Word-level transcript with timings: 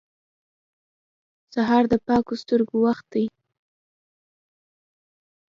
سهار 1.53 1.83
د 1.91 1.93
پاکو 2.05 2.33
سترګو 2.41 2.77
وخت 2.85 3.05
دی. 3.13 3.25